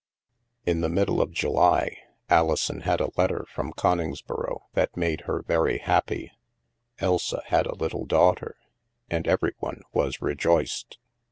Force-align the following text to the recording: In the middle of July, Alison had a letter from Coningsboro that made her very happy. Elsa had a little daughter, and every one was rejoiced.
In 0.65 0.81
the 0.81 0.89
middle 0.89 1.21
of 1.21 1.29
July, 1.31 1.95
Alison 2.27 2.79
had 2.81 2.99
a 3.01 3.11
letter 3.17 3.45
from 3.53 3.71
Coningsboro 3.71 4.61
that 4.73 4.97
made 4.97 5.21
her 5.29 5.43
very 5.43 5.77
happy. 5.77 6.31
Elsa 6.97 7.43
had 7.45 7.67
a 7.67 7.75
little 7.75 8.07
daughter, 8.07 8.55
and 9.11 9.27
every 9.27 9.53
one 9.59 9.83
was 9.93 10.19
rejoiced. 10.19 10.97